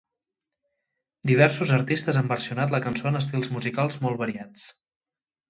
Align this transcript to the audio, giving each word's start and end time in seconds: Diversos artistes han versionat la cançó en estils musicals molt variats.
Diversos 1.31 1.73
artistes 1.77 2.17
han 2.21 2.31
versionat 2.31 2.73
la 2.77 2.81
cançó 2.87 3.09
en 3.11 3.21
estils 3.21 3.53
musicals 3.59 4.01
molt 4.09 4.21
variats. 4.25 4.67